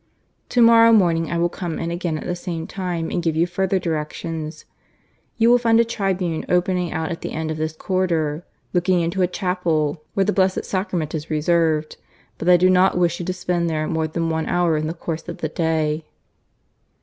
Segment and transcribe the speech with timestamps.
[0.49, 3.77] Tomorrow morning I will come in again at the same time and give you further
[3.77, 4.65] directions.
[5.37, 8.43] You will find a tribune opening out at the end of this corridor,
[8.73, 11.97] looking into a chapel where the Blessed Sacrament is reserved.
[12.39, 14.95] But I do not wish you to spend there more than one hour in the
[14.95, 16.03] course of the day."